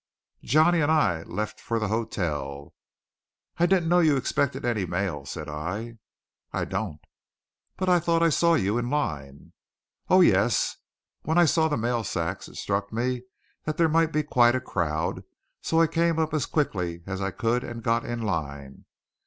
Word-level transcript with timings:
Johnny 0.41 0.81
and 0.81 0.91
I 0.91 1.21
left 1.21 1.59
for 1.59 1.77
the 1.77 1.89
hotel. 1.89 2.73
"I 3.59 3.67
didn't 3.67 3.87
know 3.87 3.99
you 3.99 4.17
expected 4.17 4.65
any 4.65 4.83
mail," 4.83 5.27
said 5.27 5.47
I. 5.47 5.99
"I 6.51 6.65
don't." 6.65 6.99
"But 7.77 7.99
thought 8.03 8.23
I 8.23 8.29
saw 8.29 8.55
you 8.55 8.79
in 8.79 8.89
line" 8.89 9.53
"Oh, 10.09 10.21
yes. 10.21 10.77
When 11.21 11.37
I 11.37 11.45
saw 11.45 11.67
the 11.67 11.77
mail 11.77 12.03
sacks, 12.03 12.47
it 12.47 12.55
struck 12.55 12.91
me 12.91 13.25
that 13.65 13.77
there 13.77 13.87
might 13.89 14.11
be 14.11 14.23
quite 14.23 14.55
a 14.55 14.59
crowd; 14.59 15.23
so 15.61 15.79
I 15.79 15.85
came 15.85 16.17
up 16.17 16.33
as 16.33 16.47
quickly 16.47 17.03
as 17.05 17.21
I 17.21 17.29
could 17.29 17.63
and 17.63 17.83
got 17.83 18.03
in 18.03 18.23
line. 18.23 18.85